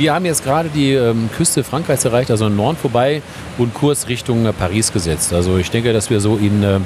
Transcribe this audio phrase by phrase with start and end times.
[0.00, 3.20] Wir haben jetzt gerade die ähm, Küste Frankreichs erreicht, also Norden vorbei
[3.58, 5.34] und Kurs Richtung äh, Paris gesetzt.
[5.34, 6.80] Also ich denke, dass wir so in äh,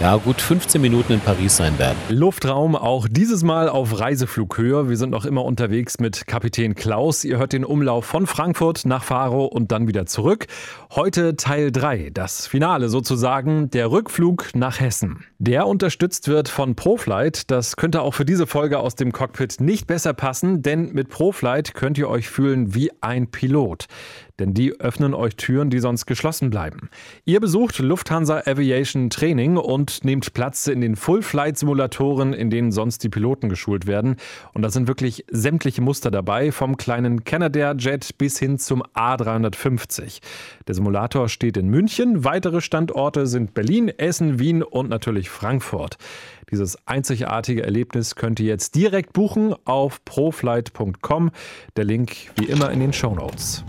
[0.00, 1.98] ja, gut 15 Minuten in Paris sein werden.
[2.08, 4.88] Luftraum auch dieses Mal auf Reiseflughöhe.
[4.88, 7.22] Wir sind noch immer unterwegs mit Kapitän Klaus.
[7.22, 10.46] Ihr hört den Umlauf von Frankfurt nach Faro und dann wieder zurück.
[10.94, 15.22] Heute Teil 3, das Finale sozusagen, der Rückflug nach Hessen.
[15.38, 17.50] Der unterstützt wird von ProFlight.
[17.50, 21.74] Das könnte auch für diese Folge aus dem Cockpit nicht besser passen, denn mit ProFlight
[21.74, 23.86] könnt ihr euch fühlen wie ein Pilot
[24.40, 26.90] denn die öffnen euch Türen, die sonst geschlossen bleiben.
[27.24, 33.08] Ihr besucht Lufthansa Aviation Training und nehmt Platz in den Full-Flight-Simulatoren, in denen sonst die
[33.08, 34.16] Piloten geschult werden.
[34.54, 40.20] Und da sind wirklich sämtliche Muster dabei, vom kleinen Canadair Jet bis hin zum A350.
[40.66, 45.98] Der Simulator steht in München, weitere Standorte sind Berlin, Essen, Wien und natürlich Frankfurt.
[46.50, 51.30] Dieses einzigartige Erlebnis könnt ihr jetzt direkt buchen auf proflight.com.
[51.76, 53.64] Der Link wie immer in den Show Notes.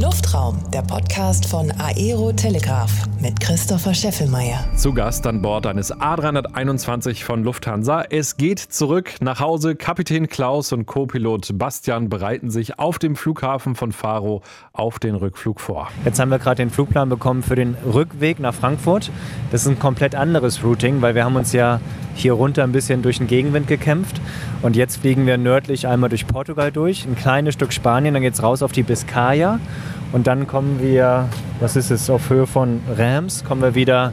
[0.00, 4.64] Luftraum, der Podcast von Aero Telegraph mit Christopher Scheffelmeier.
[4.76, 8.04] Zu Gast an Bord eines A321 von Lufthansa.
[8.08, 9.74] Es geht zurück nach Hause.
[9.74, 15.58] Kapitän Klaus und Co-Pilot Bastian bereiten sich auf dem Flughafen von Faro auf den Rückflug
[15.58, 15.88] vor.
[16.04, 19.10] Jetzt haben wir gerade den Flugplan bekommen für den Rückweg nach Frankfurt.
[19.50, 21.80] Das ist ein komplett anderes Routing, weil wir haben uns ja
[22.14, 24.20] hier runter ein bisschen durch den Gegenwind gekämpft.
[24.62, 28.34] Und jetzt fliegen wir nördlich einmal durch Portugal durch, ein kleines Stück Spanien, dann geht
[28.34, 29.58] es raus auf die Biscaya.
[30.12, 31.28] Und dann kommen wir,
[31.60, 34.12] was ist es, auf Höhe von Reims, kommen wir wieder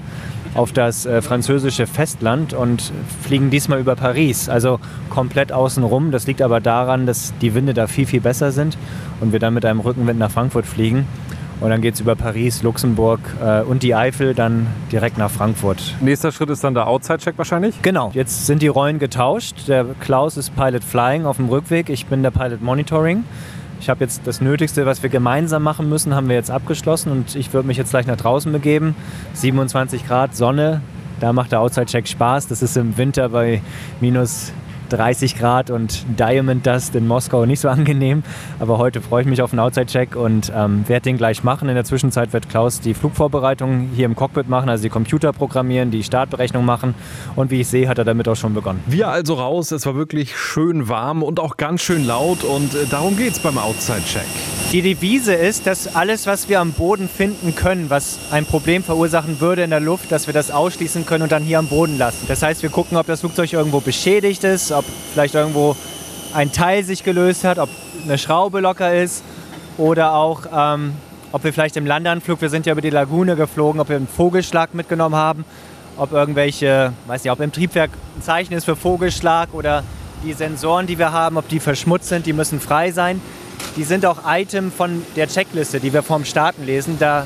[0.55, 4.49] auf das äh, französische Festland und fliegen diesmal über Paris.
[4.49, 4.79] Also
[5.09, 6.11] komplett außenrum.
[6.11, 8.77] Das liegt aber daran, dass die Winde da viel, viel besser sind
[9.19, 11.05] und wir dann mit einem Rückenwind nach Frankfurt fliegen.
[11.61, 15.95] Und dann geht es über Paris, Luxemburg äh, und die Eifel dann direkt nach Frankfurt.
[16.01, 17.81] Nächster Schritt ist dann der Outside-Check wahrscheinlich?
[17.81, 18.11] Genau.
[18.13, 19.67] Jetzt sind die Rollen getauscht.
[19.67, 21.89] Der Klaus ist Pilot Flying auf dem Rückweg.
[21.89, 23.23] Ich bin der Pilot Monitoring.
[23.79, 27.35] Ich habe jetzt das Nötigste, was wir gemeinsam machen müssen, haben wir jetzt abgeschlossen und
[27.35, 28.95] ich würde mich jetzt gleich nach draußen begeben.
[29.33, 30.81] 27 Grad, Sonne,
[31.19, 32.47] da macht der Outside-Check Spaß.
[32.47, 33.61] Das ist im Winter bei
[34.01, 34.51] minus
[34.89, 38.23] 30 Grad und Diamond Dust in Moskau nicht so angenehm.
[38.59, 41.69] Aber heute freue ich mich auf einen Outside-Check und ähm, werde den gleich machen.
[41.69, 45.91] In der Zwischenzeit wird Klaus die Flugvorbereitung hier im Cockpit machen, also die Computer programmieren,
[45.91, 46.95] die Startberechnung machen.
[47.35, 48.83] Und wie ich sehe, hat er damit auch schon begonnen.
[48.87, 49.71] Wir also raus.
[49.71, 53.39] Es war wirklich schön warm und auch ganz schön laut und äh, darum geht es
[53.39, 54.64] beim Outside-Check.
[54.75, 59.39] Die Devise ist, dass alles, was wir am Boden finden können, was ein Problem verursachen
[59.39, 62.25] würde in der Luft, dass wir das ausschließen können und dann hier am Boden lassen.
[62.27, 65.77] Das heißt, wir gucken, ob das Flugzeug irgendwo beschädigt ist, ob vielleicht irgendwo
[66.33, 67.69] ein Teil sich gelöst hat, ob
[68.03, 69.23] eine Schraube locker ist
[69.77, 70.91] oder auch, ähm,
[71.31, 74.09] ob wir vielleicht im Landeanflug, wir sind ja über die Lagune geflogen, ob wir einen
[74.09, 75.45] Vogelschlag mitgenommen haben,
[75.95, 79.85] ob irgendwelche, weiß nicht, ob im Triebwerk ein Zeichen ist für Vogelschlag oder
[80.25, 83.21] die Sensoren, die wir haben, ob die verschmutzt sind, die müssen frei sein.
[83.75, 86.95] Die sind auch Item von der Checkliste, die wir vorm Starten lesen.
[86.97, 87.25] Da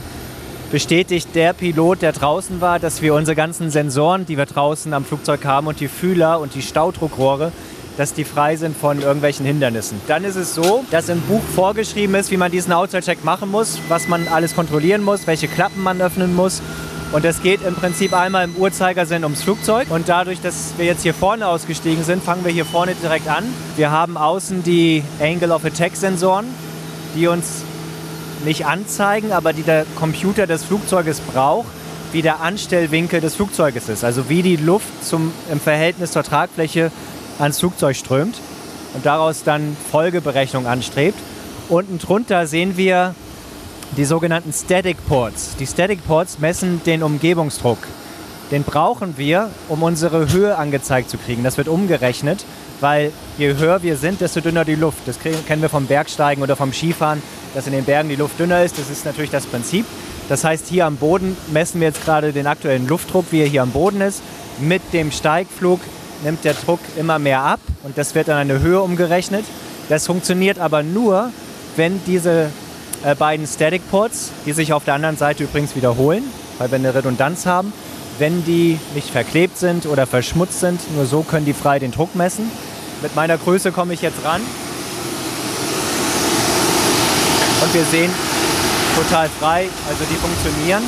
[0.72, 5.06] bestätigt der Pilot, der draußen war, dass wir unsere ganzen Sensoren, die wir draußen am
[5.06, 7.52] Flugzeug haben und die Fühler und die Staudruckrohre,
[7.98, 10.02] dass die frei sind von irgendwelchen Hindernissen.
[10.08, 13.78] Dann ist es so, dass im Buch vorgeschrieben ist, wie man diesen Outside-Check machen muss,
[13.88, 16.64] was man alles kontrollieren muss, welche Klappen man öffnen muss.
[17.12, 19.88] Und es geht im Prinzip einmal im Uhrzeigersinn ums Flugzeug.
[19.90, 23.46] Und dadurch, dass wir jetzt hier vorne ausgestiegen sind, fangen wir hier vorne direkt an.
[23.76, 26.46] Wir haben außen die Angle of Attack Sensoren,
[27.16, 27.64] die uns
[28.46, 31.70] nicht anzeigen, aber die der Computer des Flugzeuges braucht,
[32.12, 34.04] wie der Anstellwinkel des Flugzeuges ist.
[34.04, 36.92] Also wie die Luft zum, im Verhältnis zur Tragfläche
[37.40, 38.40] ans Flugzeug strömt
[38.94, 41.18] und daraus dann Folgeberechnung anstrebt.
[41.70, 43.16] Unten drunter sehen wir
[43.98, 45.56] die sogenannten Static Ports.
[45.60, 47.80] Die Static Ports messen den Umgebungsdruck.
[48.52, 51.44] Den brauchen wir, um unsere Höhe angezeigt zu kriegen.
[51.44, 52.46] Das wird umgerechnet,
[52.82, 55.00] weil je höher wir sind, desto dünner die Luft.
[55.06, 57.22] Das kennen wir vom Bergsteigen oder vom Skifahren
[57.54, 58.78] dass in den Bergen die Luft dünner ist.
[58.78, 59.86] Das ist natürlich das Prinzip.
[60.28, 63.64] Das heißt, hier am Boden messen wir jetzt gerade den aktuellen Luftdruck, wie er hier
[63.64, 64.22] am Boden ist.
[64.60, 65.80] Mit dem Steigflug
[66.24, 69.46] nimmt der Druck immer mehr ab und das wird an eine Höhe umgerechnet.
[69.88, 71.32] Das funktioniert aber nur,
[71.76, 72.52] wenn diese
[73.04, 76.24] äh, beiden Static Ports, die sich auf der anderen Seite übrigens wiederholen,
[76.58, 77.74] weil wir eine Redundanz haben,
[78.18, 82.16] wenn die nicht verklebt sind oder verschmutzt sind, nur so können die frei den Druck
[82.16, 82.52] messen.
[83.02, 84.42] Mit meiner Größe komme ich jetzt ran
[87.62, 88.12] und wir sehen
[88.96, 90.84] total frei, also die funktionieren.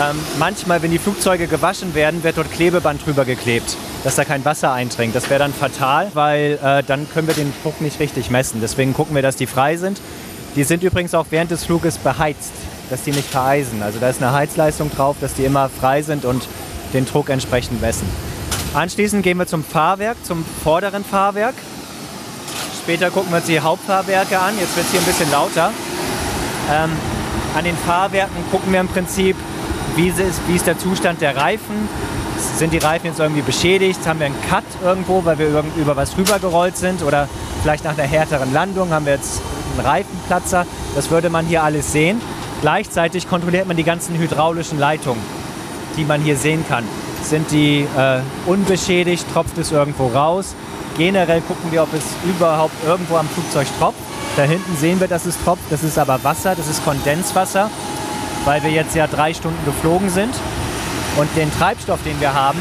[0.00, 4.44] Ähm, manchmal, wenn die Flugzeuge gewaschen werden, wird dort Klebeband drüber geklebt, dass da kein
[4.44, 5.14] Wasser eindringt.
[5.14, 8.60] Das wäre dann fatal, weil äh, dann können wir den Druck nicht richtig messen.
[8.60, 10.00] Deswegen gucken wir, dass die frei sind.
[10.56, 12.52] Die sind übrigens auch während des Fluges beheizt,
[12.90, 13.82] dass die nicht vereisen.
[13.82, 16.46] Also da ist eine Heizleistung drauf, dass die immer frei sind und
[16.92, 18.08] den Druck entsprechend messen.
[18.74, 21.54] Anschließend gehen wir zum Fahrwerk, zum vorderen Fahrwerk
[22.82, 24.58] Später gucken wir uns die Hauptfahrwerke an.
[24.58, 25.70] Jetzt wird es hier ein bisschen lauter.
[26.72, 26.90] Ähm,
[27.54, 29.36] an den Fahrwerken gucken wir im Prinzip,
[29.96, 31.88] wie ist, wie ist der Zustand der Reifen.
[32.56, 34.00] Sind die Reifen jetzt irgendwie beschädigt?
[34.06, 37.02] Haben wir einen Cut irgendwo, weil wir über, über was rübergerollt sind?
[37.02, 37.28] Oder
[37.62, 39.42] vielleicht nach einer härteren Landung haben wir jetzt
[39.80, 40.66] einen Reifenplatzer?
[40.94, 42.20] Das würde man hier alles sehen.
[42.60, 45.22] Gleichzeitig kontrolliert man die ganzen hydraulischen Leitungen,
[45.96, 46.84] die man hier sehen kann.
[47.22, 49.26] Sind die äh, unbeschädigt?
[49.32, 50.54] Tropft es irgendwo raus?
[50.96, 53.98] Generell gucken wir, ob es überhaupt irgendwo am Flugzeug tropft.
[54.36, 55.64] Da hinten sehen wir, dass es tropft.
[55.70, 57.70] Das ist aber Wasser, das ist Kondenswasser,
[58.44, 60.34] weil wir jetzt ja drei Stunden geflogen sind.
[61.16, 62.58] Und den Treibstoff, den wir haben,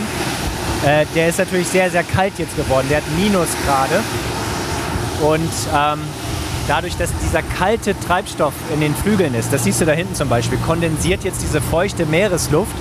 [0.86, 2.88] äh, der ist natürlich sehr, sehr kalt jetzt geworden.
[2.90, 4.02] Der hat Minusgrade.
[5.22, 6.00] Und ähm,
[6.70, 10.30] dadurch, dass dieser kalte Treibstoff in den Flügeln ist, das siehst du da hinten zum
[10.30, 12.76] Beispiel, kondensiert jetzt diese feuchte Meeresluft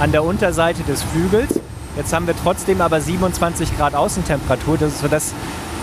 [0.00, 1.60] an der Unterseite des Flügels.
[1.96, 5.34] Jetzt haben wir trotzdem aber 27 Grad Außentemperatur, das ist so das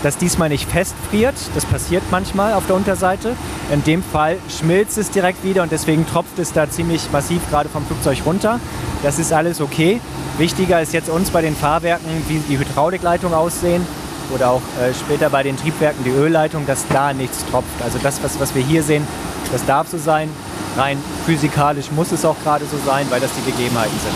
[0.02, 1.36] das diesmal nicht festfriert.
[1.54, 3.36] Das passiert manchmal auf der Unterseite.
[3.72, 7.68] In dem Fall schmilzt es direkt wieder und deswegen tropft es da ziemlich massiv gerade
[7.68, 8.58] vom Flugzeug runter.
[9.04, 10.00] Das ist alles okay.
[10.38, 13.86] Wichtiger ist jetzt uns bei den Fahrwerken, wie die Hydraulikleitungen aussehen
[14.34, 17.82] oder auch äh, später bei den Triebwerken die Ölleitung, dass da nichts tropft.
[17.82, 19.06] Also das, was, was wir hier sehen,
[19.50, 20.28] das darf so sein.
[20.76, 24.14] Rein physikalisch muss es auch gerade so sein, weil das die Gegebenheiten sind.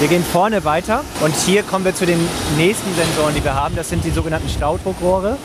[0.00, 2.18] Wir gehen vorne weiter und hier kommen wir zu den
[2.56, 3.76] nächsten Sensoren, die wir haben.
[3.76, 5.36] Das sind die sogenannten Staudruckrohre.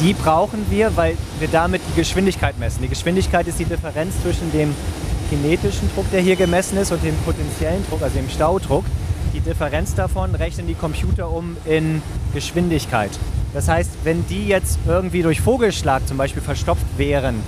[0.00, 2.82] Die brauchen wir, weil wir damit die Geschwindigkeit messen.
[2.82, 4.74] Die Geschwindigkeit ist die Differenz zwischen dem
[5.30, 8.84] kinetischen Druck, der hier gemessen ist, und dem potenziellen Druck, also dem Staudruck.
[9.44, 12.00] Die Differenz davon rechnen die Computer um in
[12.32, 13.10] Geschwindigkeit.
[13.52, 17.42] Das heißt, wenn die jetzt irgendwie durch Vogelschlag zum Beispiel verstopft wären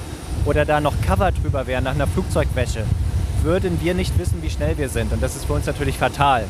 [0.45, 2.85] oder da noch Cover drüber wären nach einer Flugzeugwäsche,
[3.45, 5.13] würden wir nicht wissen, wie schnell wir sind.
[5.13, 6.47] Und das ist für uns natürlich fatal.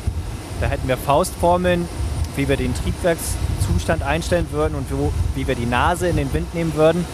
[0.61, 1.87] Da hätten wir Faustformeln,
[2.35, 6.55] wie wir den Triebwerkszustand einstellen würden und wo, wie wir die Nase in den Wind
[6.55, 7.05] nehmen würden,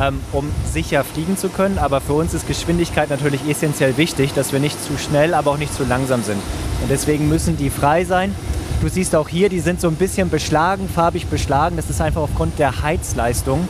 [0.00, 1.78] ähm, um sicher fliegen zu können.
[1.78, 5.58] Aber für uns ist Geschwindigkeit natürlich essentiell wichtig, dass wir nicht zu schnell, aber auch
[5.58, 6.40] nicht zu langsam sind.
[6.82, 8.34] Und deswegen müssen die frei sein.
[8.80, 11.76] Du siehst auch hier, die sind so ein bisschen beschlagen, farbig beschlagen.
[11.76, 13.66] Das ist einfach aufgrund der Heizleistung,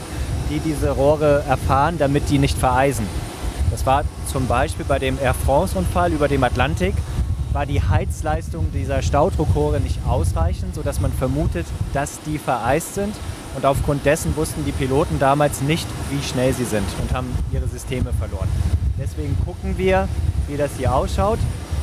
[0.50, 3.06] die diese Rohre erfahren, damit die nicht vereisen.
[3.70, 6.94] Das war zum Beispiel bei dem Air France-Unfall über dem Atlantik,
[7.52, 13.14] war die Heizleistung dieser Staudruckrohre nicht ausreichend, sodass man vermutet, dass die vereist sind.
[13.54, 17.68] Und aufgrund dessen wussten die Piloten damals nicht, wie schnell sie sind und haben ihre
[17.68, 18.48] Systeme verloren.
[18.98, 20.08] Deswegen gucken wir,
[20.48, 21.38] wie das hier ausschaut.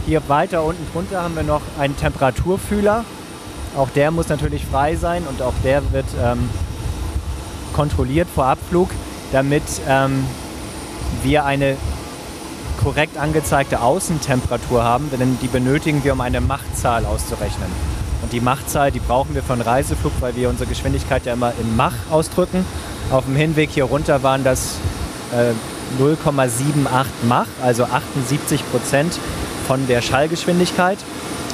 [0.05, 3.05] Hier weiter unten drunter haben wir noch einen Temperaturfühler.
[3.77, 6.49] Auch der muss natürlich frei sein und auch der wird ähm,
[7.73, 8.89] kontrolliert vor Abflug,
[9.31, 10.25] damit ähm,
[11.23, 11.77] wir eine
[12.83, 17.69] korrekt angezeigte Außentemperatur haben, denn die benötigen wir, um eine Machtzahl auszurechnen.
[18.31, 21.93] Die Machtzahl, die brauchen wir einen Reiseflug, weil wir unsere Geschwindigkeit ja immer in Mach
[22.09, 22.65] ausdrücken.
[23.11, 24.77] Auf dem Hinweg hier runter waren das
[25.33, 25.51] äh,
[26.01, 29.19] 0,78 Mach, also 78 Prozent
[29.67, 30.97] von der Schallgeschwindigkeit.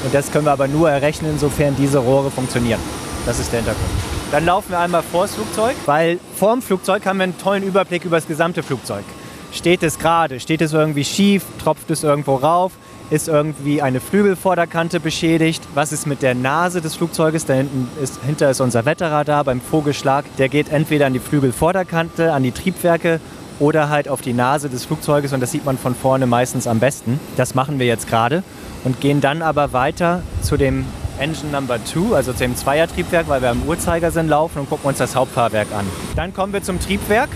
[0.04, 2.80] Und das können wir aber nur errechnen, insofern diese Rohre funktionieren.
[3.26, 3.90] Das ist der Hintergrund.
[4.32, 7.64] Dann laufen wir einmal vor das Flugzeug, weil vor dem Flugzeug haben wir einen tollen
[7.64, 9.04] Überblick über das gesamte Flugzeug.
[9.52, 10.40] Steht es gerade?
[10.40, 11.44] Steht es irgendwie schief?
[11.64, 12.74] Tropft es irgendwo rauf?
[13.10, 15.64] Ist irgendwie eine Flügelvorderkante beschädigt?
[15.74, 17.46] Was ist mit der Nase des Flugzeuges?
[17.46, 20.26] Da hinten ist, hinter ist unser Wetterradar beim Vogelschlag.
[20.38, 23.22] Der geht entweder an die Flügelvorderkante, an die Triebwerke
[23.60, 26.80] oder halt auf die Nase des Flugzeuges und das sieht man von vorne meistens am
[26.80, 27.18] besten.
[27.38, 28.44] Das machen wir jetzt gerade
[28.84, 30.84] und gehen dann aber weiter zu dem
[31.18, 34.98] Engine Number 2, also zu dem Zweiertriebwerk, weil wir am Uhrzeigersinn laufen und gucken uns
[34.98, 35.86] das Hauptfahrwerk an.
[36.18, 37.30] Dann kommen wir zum Triebwerk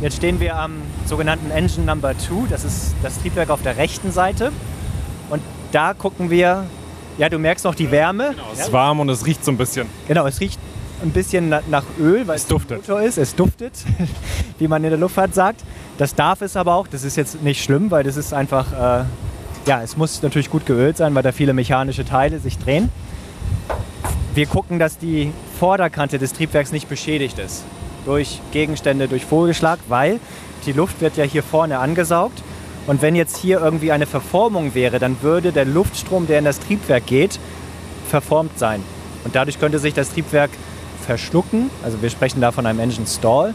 [0.00, 2.48] Jetzt stehen wir am sogenannten Engine Number 2.
[2.50, 4.52] Das ist das Triebwerk auf der rechten Seite.
[5.30, 6.64] Und da gucken wir,
[7.18, 8.30] ja, du merkst noch die Wärme.
[8.30, 9.88] Genau, es ist warm und es riecht so ein bisschen.
[10.08, 10.58] Genau, es riecht
[11.02, 12.88] ein bisschen nach Öl, weil es, es duftet.
[12.88, 13.18] ist.
[13.18, 13.72] Es duftet,
[14.58, 15.62] wie man in der Luftfahrt sagt.
[15.98, 16.86] Das darf es aber auch.
[16.86, 19.04] Das ist jetzt nicht schlimm, weil das ist einfach, äh,
[19.66, 22.90] ja, es muss natürlich gut geölt sein, weil da viele mechanische Teile sich drehen.
[24.34, 27.64] Wir gucken, dass die Vorderkante des Triebwerks nicht beschädigt ist
[28.04, 30.20] durch Gegenstände, durch Vogelschlag, weil
[30.66, 32.42] die Luft wird ja hier vorne angesaugt.
[32.86, 36.60] Und wenn jetzt hier irgendwie eine Verformung wäre, dann würde der Luftstrom, der in das
[36.60, 37.38] Triebwerk geht,
[38.08, 38.82] verformt sein.
[39.24, 40.50] Und dadurch könnte sich das Triebwerk
[41.06, 41.70] verschlucken.
[41.82, 43.54] Also wir sprechen da von einem Engine Stall.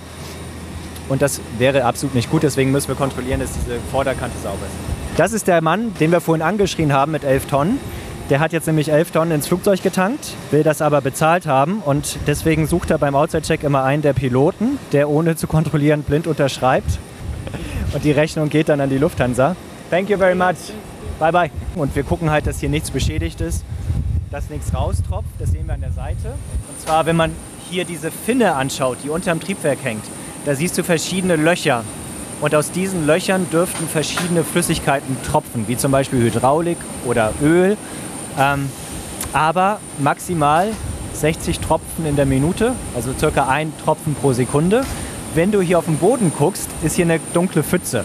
[1.09, 2.43] Und das wäre absolut nicht gut.
[2.43, 5.17] Deswegen müssen wir kontrollieren, dass diese Vorderkante sauber ist.
[5.17, 7.79] Das ist der Mann, den wir vorhin angeschrien haben mit 11 Tonnen.
[8.29, 12.19] Der hat jetzt nämlich 11 Tonnen ins Flugzeug getankt, will das aber bezahlt haben und
[12.27, 16.99] deswegen sucht er beim Outside-Check immer einen der Piloten, der ohne zu kontrollieren blind unterschreibt.
[17.93, 19.55] Und die Rechnung geht dann an die Lufthansa.
[19.89, 20.73] Thank you very much.
[21.19, 21.51] Bye bye.
[21.75, 23.63] Und wir gucken halt, dass hier nichts beschädigt ist,
[24.31, 25.29] dass nichts raustropft.
[25.39, 26.29] Das sehen wir an der Seite.
[26.67, 27.31] Und zwar, wenn man
[27.69, 30.03] hier diese Finne anschaut, die unterm Triebwerk hängt,
[30.45, 31.83] da siehst du verschiedene Löcher.
[32.41, 37.75] Und aus diesen Löchern dürften verschiedene Flüssigkeiten tropfen, wie zum Beispiel Hydraulik oder Öl.
[38.37, 38.69] Ähm,
[39.33, 40.71] aber maximal
[41.13, 44.83] 60 Tropfen in der Minute, also circa ein Tropfen pro Sekunde.
[45.35, 48.03] Wenn du hier auf den Boden guckst, ist hier eine dunkle Pfütze.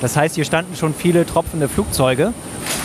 [0.00, 2.32] Das heißt, hier standen schon viele tropfende Flugzeuge.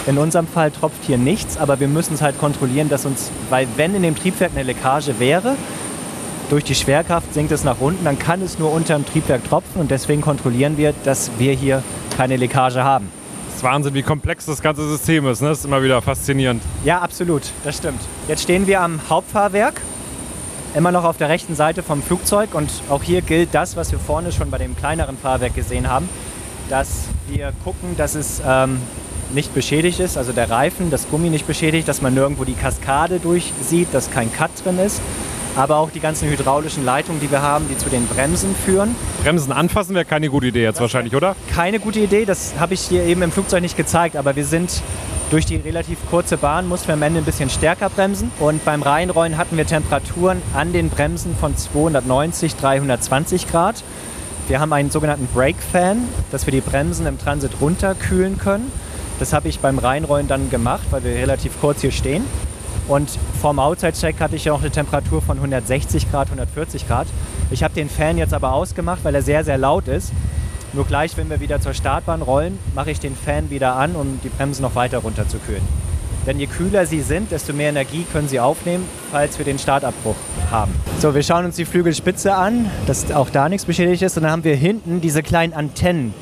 [0.08, 3.68] In unserem Fall tropft hier nichts, aber wir müssen es halt kontrollieren, dass uns, weil
[3.76, 5.56] wenn in dem Triebwerk eine Leckage wäre,
[6.50, 9.82] durch die Schwerkraft sinkt es nach unten, dann kann es nur unter dem Triebwerk tropfen
[9.82, 11.84] und deswegen kontrollieren wir, dass wir hier
[12.18, 13.10] keine Leckage haben.
[13.48, 15.42] Das ist Wahnsinn, wie komplex das ganze System ist.
[15.42, 15.50] Ne?
[15.50, 16.62] Das ist immer wieder faszinierend.
[16.84, 18.02] Ja, absolut, das stimmt.
[18.28, 19.82] Jetzt stehen wir am Hauptfahrwerk,
[20.76, 24.00] immer noch auf der rechten Seite vom Flugzeug und auch hier gilt das, was wir
[24.00, 26.10] vorne schon bei dem kleineren Fahrwerk gesehen haben,
[26.70, 28.82] dass wir gucken, dass es ähm,
[29.34, 33.20] nicht beschädigt ist, also der Reifen, das Gummi nicht beschädigt, dass man nirgendwo die Kaskade
[33.20, 35.02] durchsieht, dass kein Cut drin ist
[35.56, 38.96] aber auch die ganzen hydraulischen Leitungen, die wir haben, die zu den Bremsen führen.
[39.24, 41.36] Bremsen anfassen wäre keine gute Idee jetzt wahrscheinlich, oder?
[41.54, 44.82] Keine gute Idee, das habe ich dir eben im Flugzeug nicht gezeigt, aber wir sind
[45.32, 48.84] durch die relativ kurze Bahn mussten wir am Ende ein bisschen stärker bremsen und beim
[48.84, 53.84] Reinrollen hatten wir Temperaturen an den Bremsen von 290, 320 Grad.
[54.48, 58.72] Wir haben einen sogenannten Brake Fan, dass wir die Bremsen im Transit runterkühlen können.
[59.20, 62.24] Das habe ich beim Reinrollen dann gemacht, weil wir relativ kurz hier stehen.
[62.88, 63.10] Und
[63.42, 67.08] vorm Outside-Check hatte ich ja noch eine Temperatur von 160 Grad, 140 Grad.
[67.50, 70.12] Ich habe den Fan jetzt aber ausgemacht, weil er sehr, sehr laut ist.
[70.76, 74.20] Nur gleich, wenn wir wieder zur Startbahn rollen, mache ich den Fan wieder an, um
[74.22, 75.62] die Bremsen noch weiter runterzukühlen.
[76.28, 80.18] Denn je kühler sie sind, desto mehr Energie können sie aufnehmen, falls wir den Startabbruch
[80.52, 80.74] haben.
[81.00, 84.18] So, wir schauen uns die Flügelspitze an, dass auch da nichts beschädigt ist.
[84.18, 86.14] Und dann haben wir hinten diese kleinen Antennen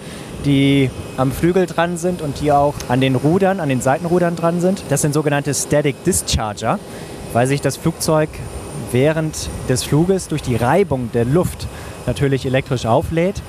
[0.45, 4.59] die am Flügel dran sind und die auch an den Rudern, an den Seitenrudern dran
[4.59, 4.83] sind.
[4.89, 6.79] Das sind sogenannte Static Discharger,
[7.31, 8.27] weil sich das Flugzeug
[8.91, 11.65] während des Fluges durch die Reibung der Luft
[12.07, 13.41] natürlich elektrisch auflädt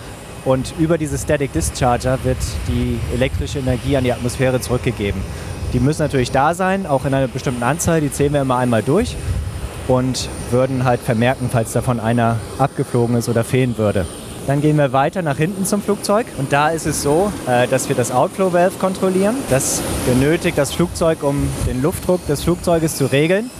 [0.44, 5.20] und über diese Static Discharger wird die elektrische Energie an die Atmosphäre zurückgegeben.
[5.72, 8.82] Die müssen natürlich da sein, auch in einer bestimmten Anzahl, die zählen wir immer einmal
[8.82, 9.16] durch
[9.88, 14.06] und würden halt vermerken, falls davon einer abgeflogen ist oder fehlen würde.
[14.46, 17.88] Dann gehen wir weiter nach hinten zum Flugzeug und da ist es so, äh, dass
[17.88, 19.36] wir das Outflow Valve kontrollieren.
[19.48, 23.50] Das benötigt das Flugzeug, um den Luftdruck des Flugzeuges zu regeln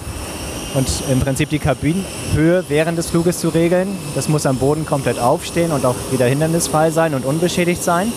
[0.75, 3.89] und im Prinzip die Kabinenhöhe während des Fluges zu regeln.
[4.15, 8.13] Das muss am Boden komplett aufstehen und auch wieder hindernisfrei sein und unbeschädigt sein.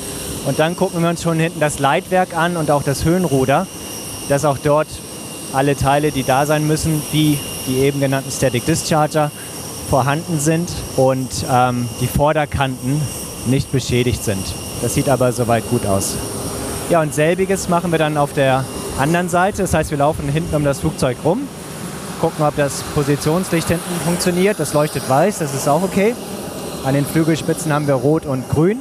[0.46, 3.68] Und dann gucken wir uns schon hinten das Leitwerk an und auch das Höhenruder,
[4.30, 4.88] dass auch dort
[5.54, 7.38] alle Teile, die da sein müssen, wie
[7.68, 9.32] die eben genannten Static Discharger,
[9.90, 13.02] vorhanden sind und ähm, die Vorderkanten
[13.46, 14.44] nicht beschädigt sind.
[14.82, 16.16] Das sieht aber soweit gut aus.
[16.90, 18.66] Ja, und selbiges machen wir dann auf der
[19.00, 19.62] anderen Seite.
[19.62, 21.42] Das heißt, wir laufen hinten um das Flugzeug rum,
[22.20, 24.60] gucken, ob das Positionslicht hinten funktioniert.
[24.60, 26.16] Das leuchtet weiß, das ist auch okay.
[26.84, 28.80] An den Flügelspitzen haben wir rot und grün,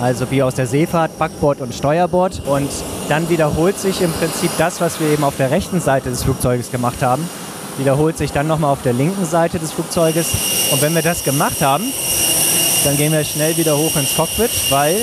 [0.00, 2.42] also wie aus der Seefahrt, Backbord und Steuerbord.
[2.46, 2.70] Und
[3.08, 6.70] dann wiederholt sich im Prinzip das, was wir eben auf der rechten Seite des Flugzeuges
[6.70, 7.28] gemacht haben
[7.78, 10.28] wiederholt sich dann nochmal auf der linken Seite des Flugzeuges.
[10.70, 11.84] Und wenn wir das gemacht haben,
[12.84, 14.96] dann gehen wir schnell wieder hoch ins Cockpit, weil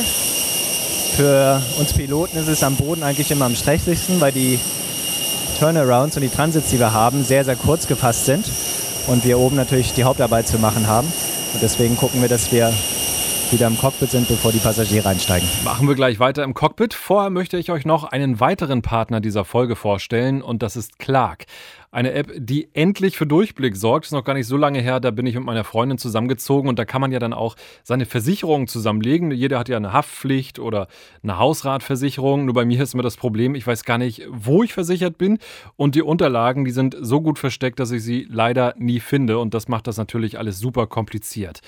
[1.16, 4.60] für uns Piloten ist es am Boden eigentlich immer am stressigsten, weil die
[5.62, 8.50] Turnarounds und die Transits, die wir haben, sehr, sehr kurz gefasst sind
[9.06, 11.06] und wir oben natürlich die Hauptarbeit zu machen haben.
[11.54, 12.74] Und deswegen gucken wir, dass wir
[13.52, 15.48] wieder im Cockpit sind, bevor die Passagiere einsteigen.
[15.64, 16.96] Machen wir gleich weiter im Cockpit.
[16.96, 21.46] Vorher möchte ich euch noch einen weiteren Partner dieser Folge vorstellen und das ist Clark.
[21.94, 24.06] Eine App, die endlich für Durchblick sorgt.
[24.06, 26.80] Ist noch gar nicht so lange her, da bin ich mit meiner Freundin zusammengezogen und
[26.80, 29.32] da kann man ja dann auch seine Versicherungen zusammenlegen.
[29.32, 30.88] Jeder hat ja eine Haftpflicht oder
[31.22, 32.46] eine Hausratversicherung.
[32.46, 35.38] Nur bei mir ist immer das Problem, ich weiß gar nicht, wo ich versichert bin
[35.76, 39.54] und die Unterlagen, die sind so gut versteckt, dass ich sie leider nie finde und
[39.54, 41.60] das macht das natürlich alles super kompliziert.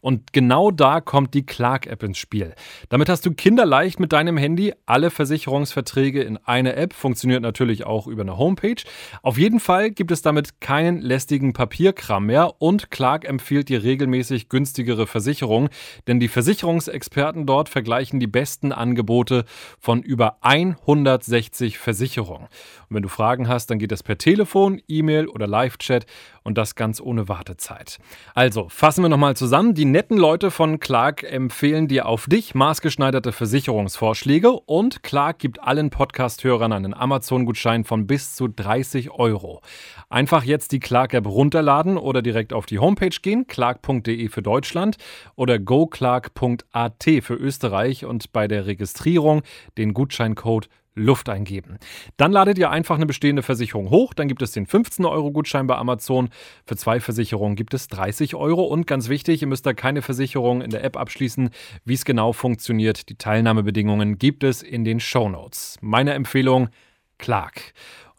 [0.00, 2.54] Und genau da kommt die Clark-App ins Spiel.
[2.88, 6.92] Damit hast du kinderleicht mit deinem Handy alle Versicherungsverträge in eine App.
[6.92, 8.82] Funktioniert natürlich auch über eine Homepage.
[9.22, 13.82] Auf jeden Fall Fall gibt es damit keinen lästigen Papierkram mehr und Clark empfiehlt dir
[13.82, 15.70] regelmäßig günstigere Versicherungen,
[16.06, 19.46] denn die Versicherungsexperten dort vergleichen die besten Angebote
[19.80, 22.48] von über 160 Versicherungen.
[22.92, 26.04] Und wenn du Fragen hast, dann geht das per Telefon, E-Mail oder Live-Chat
[26.42, 27.98] und das ganz ohne Wartezeit.
[28.34, 29.72] Also, fassen wir nochmal zusammen.
[29.72, 35.88] Die netten Leute von Clark empfehlen dir auf dich maßgeschneiderte Versicherungsvorschläge und Clark gibt allen
[35.88, 39.62] Podcast-Hörern einen Amazon-Gutschein von bis zu 30 Euro.
[40.10, 44.98] Einfach jetzt die Clark-App runterladen oder direkt auf die Homepage gehen, clark.de für Deutschland
[45.34, 49.40] oder goclark.at für Österreich und bei der Registrierung
[49.78, 51.78] den Gutscheincode Luft eingeben.
[52.16, 56.28] Dann ladet ihr einfach eine bestehende Versicherung hoch, dann gibt es den 15-Euro-Gutschein bei Amazon.
[56.66, 60.60] Für zwei Versicherungen gibt es 30 Euro und ganz wichtig, ihr müsst da keine Versicherung
[60.62, 61.50] in der App abschließen.
[61.84, 65.78] Wie es genau funktioniert, die Teilnahmebedingungen gibt es in den Show Notes.
[65.80, 66.68] Meine Empfehlung,
[67.18, 67.72] Clark.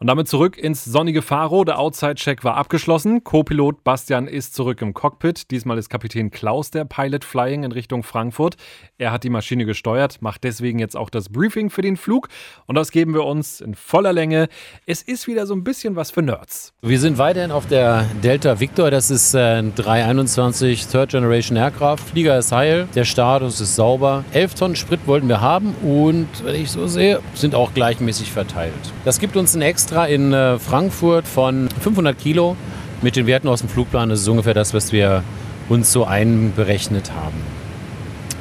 [0.04, 1.64] Und damit zurück ins sonnige Faro.
[1.64, 3.24] Der Outside-Check war abgeschlossen.
[3.24, 5.50] Co-Pilot Bastian ist zurück im Cockpit.
[5.50, 8.56] Diesmal ist Kapitän Klaus der Pilot Flying in Richtung Frankfurt.
[8.98, 12.28] Er hat die Maschine gesteuert, macht deswegen jetzt auch das Briefing für den Flug.
[12.66, 14.48] Und das geben wir uns in voller Länge.
[14.84, 16.74] Es ist wieder so ein bisschen was für Nerds.
[16.82, 18.90] Wir sind weiterhin auf der Delta Victor.
[18.90, 21.96] Das ist ein 321 Third Generation Aircraft.
[21.96, 22.88] Flieger ist heil.
[22.94, 24.26] Der Status ist sauber.
[24.34, 28.74] 11 Tonnen Sprit wollten wir haben und, wenn ich so sehe, sind auch gleichmäßig verteilt.
[29.06, 32.56] Das gibt uns ein extra extra in äh, Frankfurt von 500 Kilo.
[33.00, 35.22] Mit den Werten aus dem Flugplan das ist ungefähr das, was wir
[35.68, 37.36] uns so einberechnet haben.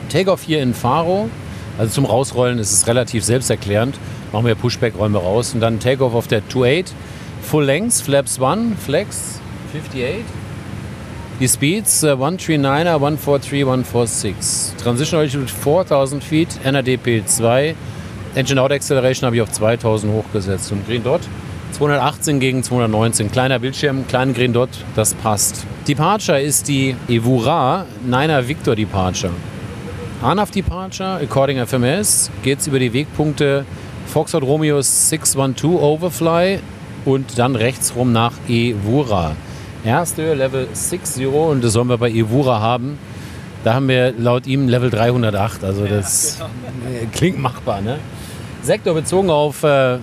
[0.09, 1.29] Takeoff hier in Faro.
[1.77, 3.99] Also zum Rausrollen ist es relativ selbsterklärend.
[4.31, 5.53] Machen wir Pushback, rollen wir raus.
[5.53, 6.95] Und dann Takeoff auf der 28.
[7.43, 9.39] Full Length, Flaps 1, Flex
[9.75, 10.25] 58.
[11.39, 14.75] Die Speeds uh, 139er, 143, 146.
[14.83, 17.75] Transition Altitude 4000 Feet, NADP 2.
[18.35, 20.71] Engine Out Acceleration habe ich auf 2000 hochgesetzt.
[20.71, 21.21] Und Green Dot
[21.73, 23.31] 218 gegen 219.
[23.31, 25.65] Kleiner Bildschirm, kleinen Green Dot, das passt.
[25.87, 29.33] Departure ist die Evura Niner Victor Departure.
[30.21, 33.65] Anaf Departure, according FMS, geht es über die Wegpunkte
[34.07, 36.59] Foxtrot Romeo 612 Overfly
[37.05, 39.35] und dann rechts rum nach Evura.
[39.83, 42.97] Erste Level 60 und das sollen wir bei Evura haben.
[43.63, 47.11] Da haben wir laut ihm Level 308, also das ja, genau.
[47.13, 47.81] klingt machbar.
[47.81, 47.97] Ne?
[48.63, 49.97] Sektor bezogen auf äh,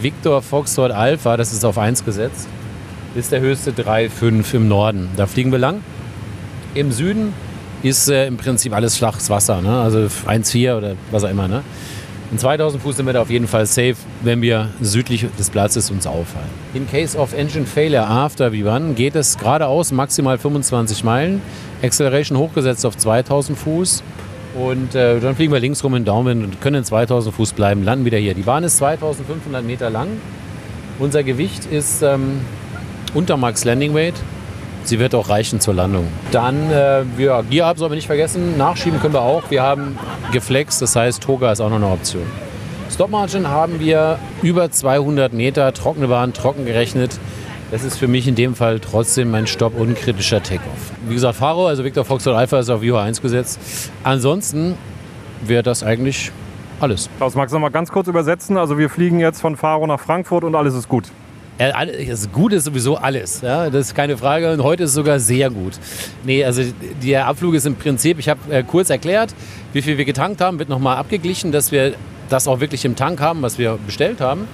[0.00, 2.46] Victor Foxtrot Alpha, das ist auf 1 gesetzt,
[3.16, 5.10] ist der höchste 3,5 im Norden.
[5.16, 5.82] Da fliegen wir lang.
[6.74, 7.32] Im Süden
[7.82, 9.80] ist äh, im Prinzip alles flaches Wasser, ne?
[9.80, 11.48] also 1,4 oder was auch immer.
[11.48, 11.64] Ne?
[12.30, 15.90] In 2000 Fuß sind wir da auf jeden Fall safe, wenn wir südlich des Platzes
[15.90, 16.46] uns auffallen.
[16.74, 21.42] In case of engine failure after V1 geht es geradeaus maximal 25 Meilen,
[21.82, 24.04] Acceleration hochgesetzt auf 2000 Fuß
[24.54, 27.82] und äh, dann fliegen wir links rum in Downwind und können in 2000 Fuß bleiben,
[27.82, 28.34] landen wieder hier.
[28.34, 30.08] Die Bahn ist 2500 Meter lang.
[30.98, 32.40] Unser Gewicht ist ähm,
[33.14, 34.14] unter Max Landing Weight.
[34.84, 36.06] Sie wird auch reichen zur Landung.
[36.30, 38.56] Dann, äh, ja, Gear Up sollen wir nicht vergessen.
[38.58, 39.50] Nachschieben können wir auch.
[39.50, 39.98] Wir haben
[40.30, 42.24] geflext, das heißt, Toga ist auch noch eine Option.
[42.92, 47.18] Stop Margin haben wir über 200 Meter, trockene Bahn, trocken gerechnet.
[47.70, 50.92] Das ist für mich in dem Fall trotzdem ein Stopp unkritischer Takeoff.
[51.08, 53.58] Wie gesagt, Faro, also Victor Foxtrot Alpha ist auf Viewer 1 gesetzt.
[54.02, 54.76] Ansonsten
[55.42, 56.30] wäre das eigentlich
[56.80, 57.08] alles.
[57.16, 58.56] Klaus, magst du noch mal ganz kurz übersetzen?
[58.56, 61.04] Also wir fliegen jetzt von Faro nach Frankfurt und alles ist gut.
[61.58, 64.52] Ja, das Gute ist sowieso alles, ja, das ist keine Frage.
[64.52, 65.74] Und heute ist es sogar sehr gut.
[66.24, 66.62] Nee, also
[67.00, 69.34] der Abflug ist im Prinzip, ich habe äh, kurz erklärt,
[69.72, 71.94] wie viel wir getankt haben, wird nochmal abgeglichen, dass wir
[72.28, 74.48] das auch wirklich im Tank haben, was wir bestellt haben.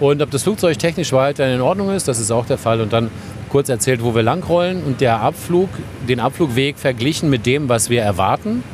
[0.00, 2.80] Und ob das Flugzeug technisch weiter in Ordnung ist, das ist auch der Fall.
[2.80, 3.10] Und dann
[3.48, 5.68] kurz erzählt, wo wir langrollen und der Abflug,
[6.08, 8.64] den Abflugweg verglichen mit dem, was wir erwarten,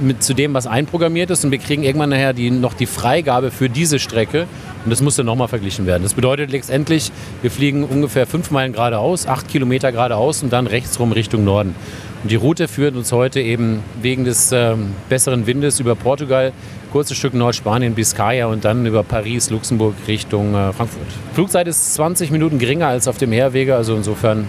[0.00, 1.44] mit zu dem, was einprogrammiert ist.
[1.44, 4.46] Und wir kriegen irgendwann nachher die, noch die Freigabe für diese Strecke.
[4.84, 6.02] Und das muss dann nochmal verglichen werden.
[6.02, 7.10] Das bedeutet letztendlich,
[7.42, 11.74] wir fliegen ungefähr fünf Meilen geradeaus, acht Kilometer geradeaus und dann rechtsrum Richtung Norden.
[12.22, 16.52] Und die Route führt uns heute eben wegen des ähm, besseren Windes über Portugal
[16.94, 21.08] kurzes Stück Nordspanien, Biscaya und dann über Paris, Luxemburg Richtung äh, Frankfurt.
[21.32, 24.46] Flugzeit ist 20 Minuten geringer als auf dem Herwege, also insofern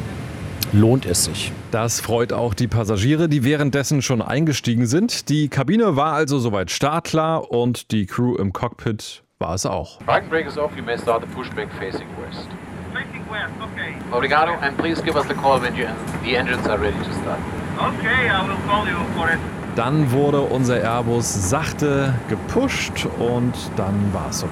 [0.71, 1.51] lohnt es sich.
[1.71, 5.29] Das freut auch die Passagiere, die währenddessen schon eingestiegen sind.
[5.29, 9.97] Die Kabine war also soweit startklar und die Crew im Cockpit war es auch.
[10.05, 12.47] Parking brake is off, you may start the pushback facing west.
[12.93, 13.95] Facing west, okay.
[14.11, 15.87] Obrigado, and please give us the call when you,
[16.23, 17.39] the engines are ready to start.
[17.79, 19.39] Okay, I will call you for it.
[19.75, 24.51] Dann wurde unser Airbus sachte gepusht und dann war es soweit.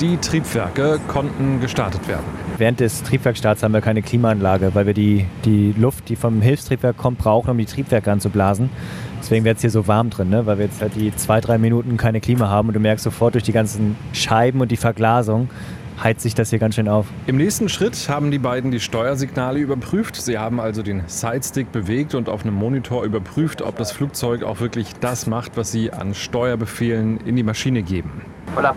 [0.00, 2.24] Die Triebwerke konnten gestartet werden.
[2.56, 6.96] Während des Triebwerkstarts haben wir keine Klimaanlage, weil wir die, die Luft, die vom Hilfstriebwerk
[6.96, 8.70] kommt, brauchen, um die Triebwerke anzublasen.
[9.20, 10.46] Deswegen wird es hier so warm drin, ne?
[10.46, 13.34] weil wir jetzt halt die zwei, drei Minuten keine Klima haben und du merkst sofort
[13.34, 15.50] durch die ganzen Scheiben und die Verglasung,
[16.02, 17.06] heizt sich das hier ganz schön auf.
[17.26, 20.16] Im nächsten Schritt haben die beiden die Steuersignale überprüft.
[20.16, 24.60] Sie haben also den Sidestick bewegt und auf einem Monitor überprüft, ob das Flugzeug auch
[24.60, 28.22] wirklich das macht, was sie an Steuerbefehlen in die Maschine geben.
[28.54, 28.76] Full up,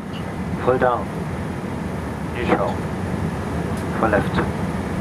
[0.65, 0.99] full down,
[2.35, 2.73] neutral,
[3.99, 4.35] full left,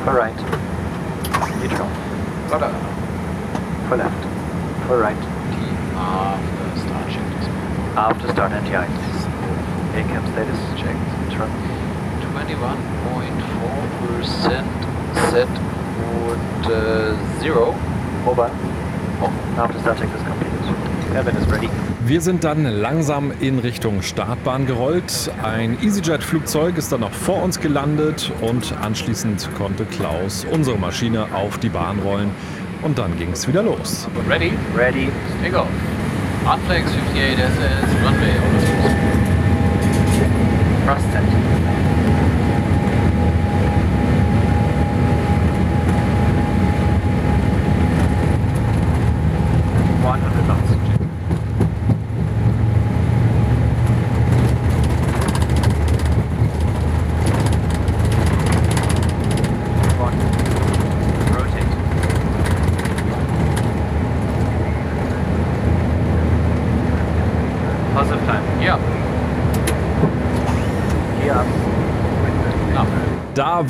[0.05, 0.35] full right,
[1.61, 1.87] neutral,
[3.89, 4.11] full left,
[4.87, 5.17] full right.
[5.97, 7.23] After start check.
[7.97, 9.27] After start anti-ice.
[9.95, 11.37] Income status checked.
[11.37, 11.70] Truck.
[12.35, 14.65] 21.4%
[15.31, 15.49] set
[16.01, 17.75] mode uh, 0.
[18.25, 18.51] Mobile.
[19.23, 19.31] Oh.
[19.59, 20.51] After start check is completed.
[21.11, 21.69] Is ready.
[22.07, 25.33] Wir sind dann langsam in Richtung Startbahn gerollt.
[25.43, 31.59] Ein EasyJet-Flugzeug ist dann noch vor uns gelandet und anschließend konnte Klaus unsere Maschine auf
[31.59, 32.31] die Bahn rollen
[32.83, 34.09] und dann ging es wieder los.
[34.29, 34.53] Ready?
[34.77, 35.09] Ready.
[35.43, 35.69] Take off.
[36.67, 38.35] Flags 58 SS, runway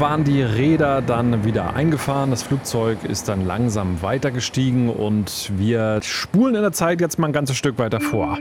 [0.01, 2.31] waren die Räder dann wieder eingefahren.
[2.31, 7.35] Das Flugzeug ist dann langsam weitergestiegen und wir spulen in der Zeit jetzt mal ein
[7.35, 8.39] ganzes Stück weiter vor.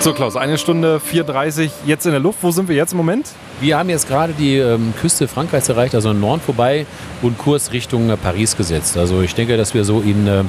[0.00, 2.40] So Klaus, eine Stunde 4.30 jetzt in der Luft.
[2.42, 3.28] Wo sind wir jetzt im Moment?
[3.60, 6.86] Wir haben jetzt gerade die ähm, Küste Frankreichs erreicht, also im Norden vorbei
[7.22, 8.96] und Kurs Richtung äh, Paris gesetzt.
[8.96, 10.42] Also ich denke, dass wir so in äh,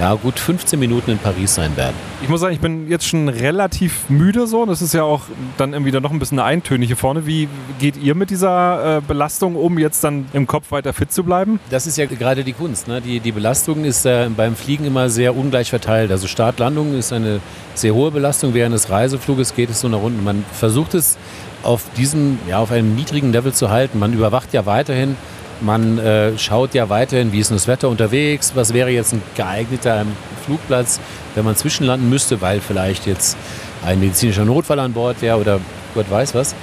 [0.00, 1.94] ja, gut 15 Minuten in Paris sein werden.
[2.22, 4.64] Ich muss sagen, ich bin jetzt schon relativ müde so.
[4.64, 5.24] Das ist ja auch
[5.58, 7.26] dann irgendwie dann noch ein bisschen eintönig hier vorne.
[7.26, 11.22] Wie geht ihr mit dieser äh, Belastung um, jetzt dann im Kopf weiter fit zu
[11.22, 11.60] bleiben?
[11.68, 12.88] Das ist ja gerade die Kunst.
[12.88, 13.02] Ne?
[13.02, 16.10] Die, die Belastung ist äh, beim Fliegen immer sehr ungleich verteilt.
[16.10, 17.40] Also Start-Landung ist eine
[17.74, 18.54] sehr hohe Belastung.
[18.54, 20.24] Während des Reisefluges geht es so nach unten.
[20.24, 21.18] Man versucht es
[21.62, 23.98] auf diesem, ja, auf einem niedrigen Level zu halten.
[23.98, 25.16] Man überwacht ja weiterhin.
[25.60, 30.06] Man äh, schaut ja weiterhin, wie ist das Wetter unterwegs, was wäre jetzt ein geeigneter
[30.46, 31.00] Flugplatz,
[31.34, 33.36] wenn man zwischenlanden müsste, weil vielleicht jetzt
[33.84, 35.60] ein medizinischer Notfall an Bord wäre oder
[35.94, 36.54] Gott weiß was.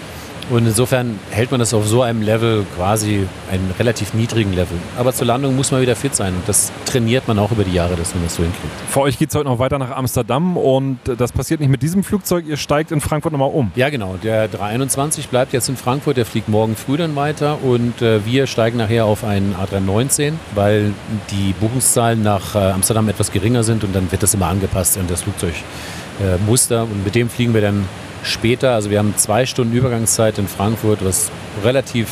[0.49, 4.77] Und insofern hält man das auf so einem Level, quasi einen relativ niedrigen Level.
[4.97, 6.33] Aber zur Landung muss man wieder fit sein.
[6.33, 8.71] Und das trainiert man auch über die Jahre, dass man das so hinkriegt.
[8.89, 12.03] Für euch geht es heute noch weiter nach Amsterdam und das passiert nicht mit diesem
[12.03, 12.45] Flugzeug.
[12.47, 13.71] Ihr steigt in Frankfurt nochmal um.
[13.75, 14.15] Ja, genau.
[14.23, 16.15] Der 321 bleibt jetzt in Frankfurt.
[16.15, 17.61] Der fliegt morgen früh dann weiter.
[17.61, 20.93] Und äh, wir steigen nachher auf einen A319, weil
[21.31, 23.83] die Buchungszahlen nach äh, Amsterdam etwas geringer sind.
[23.83, 26.83] Und dann wird das immer angepasst an das Flugzeugmuster.
[26.83, 27.85] und mit dem fliegen wir dann
[28.23, 31.31] später, also wir haben zwei Stunden Übergangszeit in Frankfurt, was
[31.63, 32.07] relativ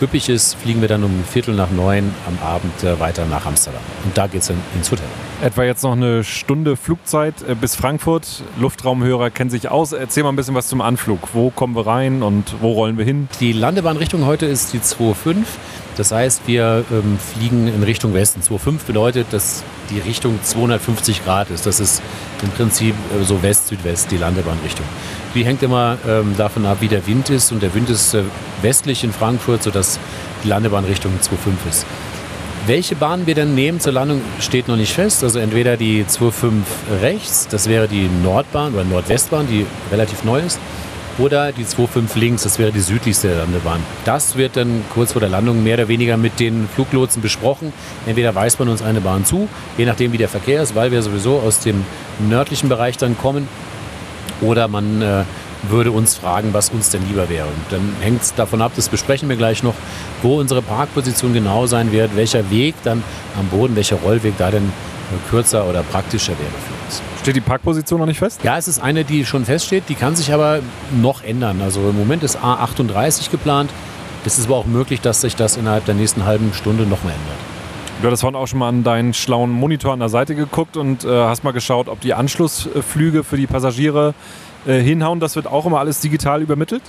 [0.00, 3.80] üppig ist, fliegen wir dann um Viertel nach neun am Abend äh, weiter nach Amsterdam.
[4.04, 5.06] Und da geht es dann ins Hotel.
[5.42, 8.42] Etwa jetzt noch eine Stunde Flugzeit äh, bis Frankfurt.
[8.58, 9.92] Luftraumhörer kennen sich aus.
[9.92, 11.20] Erzähl mal ein bisschen was zum Anflug.
[11.32, 13.28] Wo kommen wir rein und wo rollen wir hin?
[13.40, 15.44] Die Landebahnrichtung heute ist die 2.5.
[15.96, 18.40] Das heißt, wir ähm, fliegen in Richtung Westen.
[18.40, 21.66] 2.5 bedeutet, dass die Richtung 250 Grad ist.
[21.66, 22.02] Das ist
[22.42, 24.86] im Prinzip äh, so West-Südwest, die Landebahnrichtung.
[25.34, 27.52] Die hängt immer ähm, davon ab, wie der Wind ist.
[27.52, 28.22] Und der Wind ist äh,
[28.62, 29.98] westlich in Frankfurt, sodass
[30.44, 31.86] die Landebahnrichtung 2.5 ist.
[32.66, 35.22] Welche Bahn wir denn nehmen zur Landung, steht noch nicht fest.
[35.22, 36.52] Also entweder die 2.5
[37.00, 40.58] rechts, das wäre die Nordbahn oder Nordwestbahn, die relativ neu ist,
[41.18, 43.80] oder die 2.5 links, das wäre die südlichste Landebahn.
[44.04, 47.72] Das wird dann kurz vor der Landung mehr oder weniger mit den Fluglotsen besprochen.
[48.06, 49.48] Entweder weist man uns eine Bahn zu,
[49.78, 51.84] je nachdem wie der Verkehr ist, weil wir sowieso aus dem
[52.18, 53.48] nördlichen Bereich dann kommen,
[54.40, 55.24] oder man äh,
[55.62, 57.46] würde uns fragen, was uns denn lieber wäre.
[57.46, 59.74] Und dann hängt es davon ab, das besprechen wir gleich noch,
[60.22, 63.02] wo unsere Parkposition genau sein wird, welcher Weg dann
[63.38, 64.72] am Boden, welcher Rollweg da denn
[65.30, 67.02] kürzer oder praktischer wäre für uns.
[67.22, 68.40] Steht die Parkposition noch nicht fest?
[68.42, 70.60] Ja, es ist eine, die schon feststeht, die kann sich aber
[71.00, 71.60] noch ändern.
[71.62, 73.70] Also im Moment ist A38 geplant.
[74.24, 77.55] Es ist aber auch möglich, dass sich das innerhalb der nächsten halben Stunde nochmal ändert.
[78.02, 81.04] Du hattest vorhin auch schon mal an deinen schlauen Monitor an der Seite geguckt und
[81.04, 84.12] äh, hast mal geschaut, ob die Anschlussflüge für die Passagiere
[84.66, 85.18] äh, hinhauen.
[85.18, 86.82] Das wird auch immer alles digital übermittelt?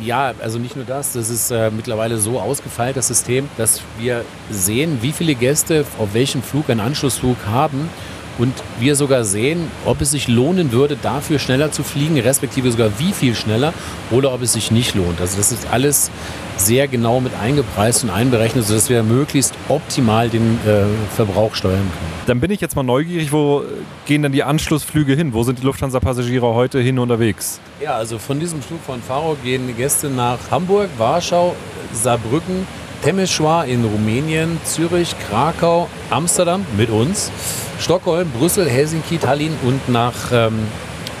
[0.00, 4.24] Ja, also nicht nur das, das ist äh, mittlerweile so ausgefeilt, das System, dass wir
[4.50, 7.90] sehen, wie viele Gäste auf welchem Flug einen Anschlussflug haben
[8.38, 12.90] und wir sogar sehen, ob es sich lohnen würde, dafür schneller zu fliegen, respektive sogar
[12.98, 13.72] wie viel schneller
[14.10, 15.20] oder ob es sich nicht lohnt.
[15.20, 16.10] Also das ist alles
[16.56, 22.12] sehr genau mit eingepreist und einberechnet, sodass wir möglichst optimal den äh, Verbrauch steuern können.
[22.26, 23.64] Dann bin ich jetzt mal neugierig, wo
[24.06, 25.32] gehen denn die Anschlussflüge hin?
[25.32, 27.60] Wo sind die Lufthansa-Passagiere heute hin unterwegs?
[27.80, 31.54] Ja, also von diesem Flug von Faro gehen die Gäste nach Hamburg, Warschau,
[31.92, 32.66] Saarbrücken,
[33.04, 37.30] Temeschwar in Rumänien, Zürich, Krakau, Amsterdam mit uns,
[37.78, 40.54] Stockholm, Brüssel, Helsinki, Tallinn und nach ähm,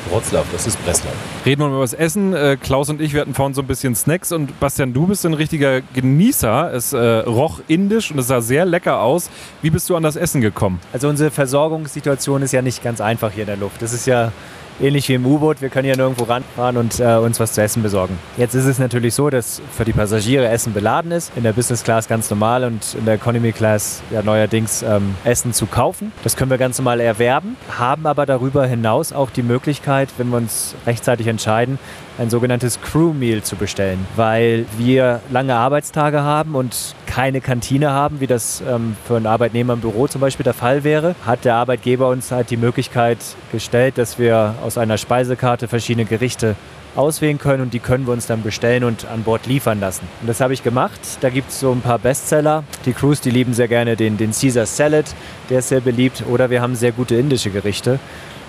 [0.08, 1.10] Wroclaw, das ist Breslau.
[1.44, 2.32] Reden wir mal über das Essen.
[2.32, 5.26] Äh, Klaus und ich, wir hatten vorhin so ein bisschen Snacks und Bastian, du bist
[5.26, 6.72] ein richtiger Genießer.
[6.72, 9.28] Es äh, roch indisch und es sah sehr lecker aus.
[9.60, 10.80] Wie bist du an das Essen gekommen?
[10.94, 13.82] Also unsere Versorgungssituation ist ja nicht ganz einfach hier in der Luft.
[13.82, 14.32] Das ist ja
[14.80, 15.60] ähnlich wie im U-Boot.
[15.60, 18.18] Wir können hier nirgendwo ranfahren und äh, uns was zu essen besorgen.
[18.36, 21.32] Jetzt ist es natürlich so, dass für die Passagiere Essen beladen ist.
[21.36, 25.52] In der Business Class ganz normal und in der Economy Class ja neuerdings ähm, Essen
[25.52, 26.12] zu kaufen.
[26.22, 30.38] Das können wir ganz normal erwerben, haben aber darüber hinaus auch die Möglichkeit, wenn wir
[30.38, 31.78] uns rechtzeitig entscheiden,
[32.18, 38.18] ein sogenanntes Crew Meal zu bestellen, weil wir lange Arbeitstage haben und keine Kantine haben,
[38.18, 41.54] wie das ähm, für einen Arbeitnehmer im Büro zum Beispiel der Fall wäre, hat der
[41.54, 43.18] Arbeitgeber uns halt die Möglichkeit
[43.52, 46.56] gestellt, dass wir aus einer Speisekarte verschiedene Gerichte
[46.96, 50.08] auswählen können und die können wir uns dann bestellen und an Bord liefern lassen.
[50.22, 51.00] Und das habe ich gemacht.
[51.20, 52.64] Da gibt es so ein paar Bestseller.
[52.84, 55.06] Die Crews, die lieben sehr gerne den, den Caesar Salad,
[55.50, 56.24] der ist sehr beliebt.
[56.28, 58.00] Oder wir haben sehr gute indische Gerichte.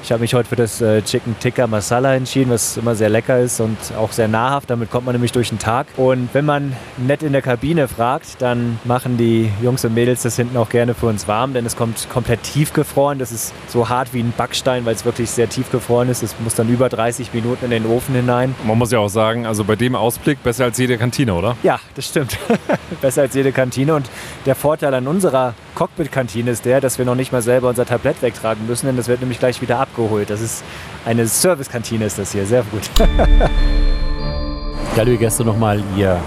[0.05, 3.39] Ich habe mich heute für das äh, Chicken Tikka Masala entschieden, was immer sehr lecker
[3.39, 4.69] ist und auch sehr nahrhaft.
[4.69, 5.87] Damit kommt man nämlich durch den Tag.
[5.97, 10.35] Und wenn man nett in der Kabine fragt, dann machen die Jungs und Mädels das
[10.35, 13.17] hinten auch gerne für uns warm, denn es kommt komplett tiefgefroren.
[13.17, 16.21] Das ist so hart wie ein Backstein, weil es wirklich sehr tiefgefroren ist.
[16.21, 18.53] Es muss dann über 30 Minuten in den Ofen hinein.
[18.63, 21.57] Man muss ja auch sagen, also bei dem Ausblick besser als jede Kantine, oder?
[21.63, 22.37] Ja, das stimmt.
[23.01, 23.95] besser als jede Kantine.
[23.95, 24.07] Und
[24.45, 28.21] der Vorteil an unserer Cockpit-Kantine ist der, dass wir noch nicht mal selber unser Tablett
[28.21, 30.29] wegtragen müssen, denn das wird nämlich gleich wieder abgeholt.
[30.29, 30.63] Das ist
[31.05, 32.89] eine Service-Kantine ist das hier, sehr gut.
[34.95, 36.17] Ja, liebe Gäste, nochmal Ihr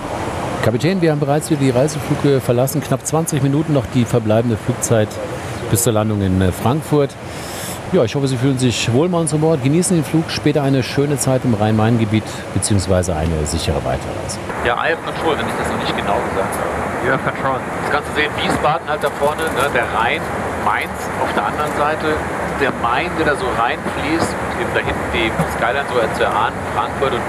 [0.62, 1.00] Kapitän.
[1.00, 2.83] Wir haben bereits wieder die Reiseflughöhe verlassen.
[2.83, 5.09] Knapp 20 Minuten noch die verbleibende Flugzeit
[5.70, 7.16] bis zur Landung in äh, Frankfurt.
[7.92, 10.62] Ja, ich hoffe, Sie fühlen sich wohl bei uns an Bord, genießen den Flug, später
[10.62, 13.12] eine schöne Zeit im Rhein-Main-Gebiet bzw.
[13.12, 14.37] eine sichere Weiterreise.
[14.66, 17.07] Ja, I have control, wenn ich das noch nicht genau gesagt habe.
[17.07, 17.61] You have control.
[17.85, 20.20] Das kannst du sehen, Wiesbaden halt da vorne, ne, der Rhein,
[20.66, 22.12] Mainz auf der anderen Seite,
[22.61, 26.57] der Main, der da so reinfließt, und eben da hinten die Skyline so zu erahnen,
[26.75, 27.23] Frankfurt und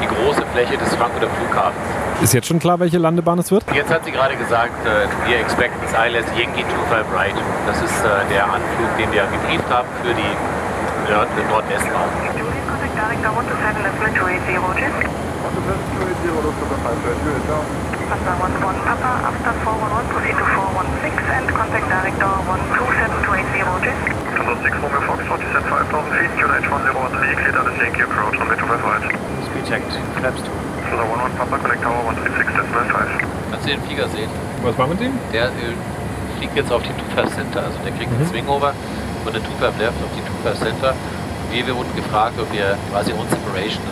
[0.00, 1.84] die große Fläche des Frankfurter Flughafens.
[2.22, 3.64] Ist jetzt schon klar, welche Landebahn es wird?
[3.74, 7.34] Jetzt hat sie gerade gesagt, uh, wir expecten ILS Yankee 25 Right.
[7.66, 10.32] Das ist uh, der Anflug, den wir gebrieft haben für die
[11.10, 12.08] Nord Nordwestbahn.
[18.04, 24.82] Papa 11 Papa, after 411, proceed to 416 and contact director 127 to 80, 6
[24.82, 29.06] Romeo Foxtrot, descend 5000 feet, QNH 101 3, clear down to approach on Midtover 5.
[29.46, 30.50] Speed checked, flaps 2.
[30.90, 33.50] So 11 Papa, connect tower 136, 5.
[33.50, 34.30] Kannst du den Flieger sehen?
[34.62, 35.12] Was machen mit dem?
[35.32, 35.74] Der äh,
[36.38, 38.18] fliegt jetzt auf die 25 Center, also der kriegt mhm.
[38.18, 38.74] einen Swingover
[39.24, 40.94] und eine 25 Left auf die 25 Center.
[41.50, 43.86] Wir, wir wurden gefragt, ob wir quasi uns Separation,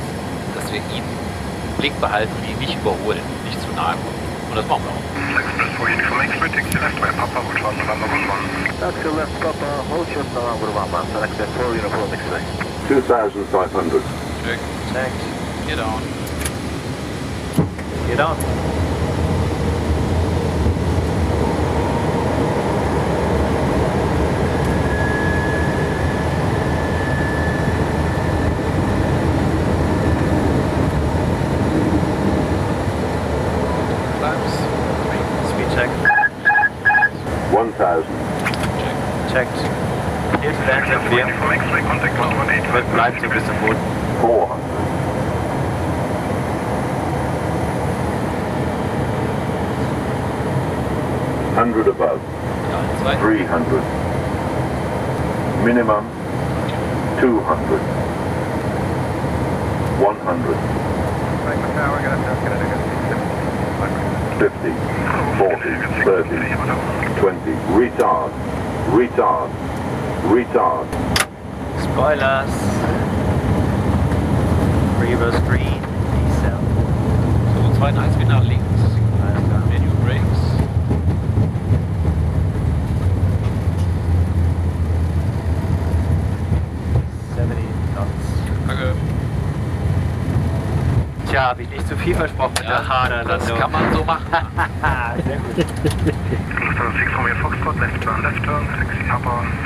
[0.58, 4.21] dass wir ihn im Blick behalten und ihn nicht überholen, nicht zu nahe kommen.
[4.52, 5.00] Und das machen wir auch.
[5.40, 8.76] Express for uniform X-ray, taxi left by Papa, which one November 11.
[8.80, 12.44] Taxi left Papa, hold short November Mama, select that for uniform X-ray.
[12.88, 14.02] 2,500.
[14.44, 14.60] Check.
[14.92, 15.24] Checked.
[15.66, 16.02] Get on.
[18.08, 18.36] Get on.
[34.18, 34.54] Flaps.
[35.50, 35.90] Speed check.
[37.52, 38.06] 1,000.
[39.32, 39.48] Checked.
[40.42, 41.24] Hier zu Land sind wir.
[41.24, 42.74] Uniform X-ray, contact 118.
[42.74, 43.78] Wir bleiben so bis zum Boden.
[44.20, 44.58] 400.
[51.56, 52.20] Hundred above.
[52.70, 53.14] Ja, zwei.
[53.14, 53.82] 300.
[55.64, 56.04] Minimum
[57.18, 57.80] 200.
[59.96, 60.56] 100.
[64.38, 64.72] 50.
[65.38, 66.04] 40.
[66.04, 66.28] 30.
[67.18, 67.54] 20.
[67.78, 68.32] Retard.
[68.92, 69.50] Retard.
[70.30, 70.86] Retard.
[71.82, 72.50] Spoilers.
[75.00, 75.80] Reverse green.
[76.12, 76.58] Diesel.
[77.54, 78.62] So, zweiten eins wieder nach links.
[79.24, 79.62] Alles klar.
[79.70, 80.40] Menu Brakes.
[88.66, 88.92] Danke.
[91.30, 93.38] Tja, habe ich nicht zu viel versprochen mit der Haderlandung.
[93.38, 94.26] das kann man so machen.
[95.26, 96.14] Sehr gut.
[96.36, 98.96] 6 Romeo Foxtrot, left turn, left turn, taxi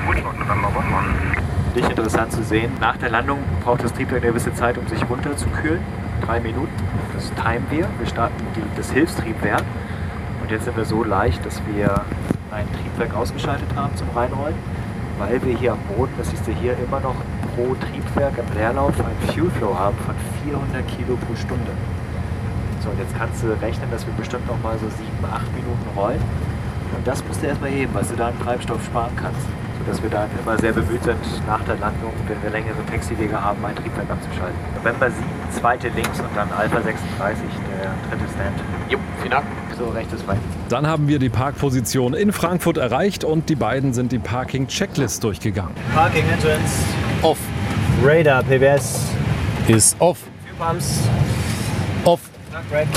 [0.09, 1.74] which one November 11.
[1.76, 2.72] Nicht interessant zu sehen.
[2.81, 5.81] Nach der Landung braucht das Triebwerk eine gewisse Zeit, um sich runterzukühlen.
[6.24, 6.72] Drei Minuten.
[7.14, 7.87] Das timen wir.
[7.98, 9.62] Wir starten die, das Hilfstriebwerk.
[10.42, 12.02] Und jetzt sind wir so leicht, dass wir
[12.50, 14.57] ein Triebwerk ausgeschaltet haben zum Reinrollen,
[15.18, 17.16] weil wir hier am Boden, das siehst du hier, immer noch
[17.55, 21.72] pro Triebwerk im Leerlauf einen Fuel Flow haben von 400 Kilo pro Stunde.
[22.83, 25.87] So, und jetzt kannst du rechnen, dass wir bestimmt noch mal so sieben, acht Minuten
[25.96, 26.22] rollen.
[26.96, 29.46] Und das musst du erstmal heben, was du da an Treibstoff sparen kannst.
[29.78, 33.64] Sodass wir dann immer sehr bemüht sind, nach der Landung, wenn wir längere Taxiwege haben,
[33.64, 34.59] ein Triebwerk abzuschalten.
[34.76, 35.22] November 7,
[35.61, 38.56] zweite links und dann Alpha 36, der dritte Stand.
[38.88, 39.44] Jo, vielen Dank.
[39.78, 40.38] So, rechtes Bein.
[40.70, 45.74] Dann haben wir die Parkposition in Frankfurt erreicht und die beiden sind die Parking-Checklist durchgegangen.
[45.94, 46.82] Parking Entrance.
[47.22, 47.38] Off.
[48.02, 49.12] Radar, PBS.
[49.68, 50.18] Ist off.
[50.44, 51.02] Fuel Pumps.
[52.04, 52.20] Off.
[52.72, 52.88] Red.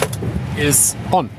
[0.56, 1.30] Ist on.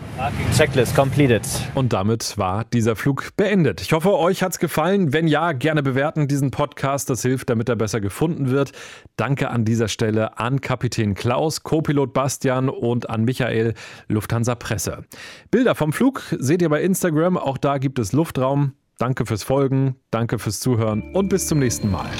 [0.56, 1.42] Checklist completed.
[1.74, 3.80] Und damit war dieser Flug beendet.
[3.80, 5.12] Ich hoffe, euch hat's gefallen.
[5.12, 7.08] Wenn ja, gerne bewerten diesen Podcast.
[7.08, 8.72] Das hilft, damit er besser gefunden wird.
[9.16, 13.74] Danke an dieser Stelle an Kapitän Klaus, Co-Pilot Bastian und an Michael,
[14.08, 15.04] Lufthansa Presse.
[15.50, 17.36] Bilder vom Flug seht ihr bei Instagram.
[17.36, 18.74] Auch da gibt es Luftraum.
[18.98, 22.10] Danke fürs Folgen, danke fürs Zuhören und bis zum nächsten Mal.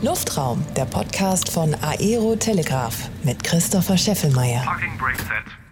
[0.00, 4.62] Luftraum, der Podcast von Aero Telegraph mit Christopher Scheffelmeier.
[4.64, 5.63] Parking brake set.